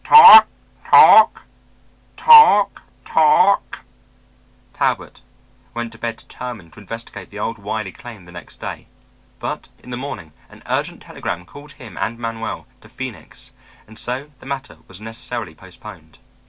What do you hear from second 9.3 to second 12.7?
but in the morning an urgent telegram called him and Manuel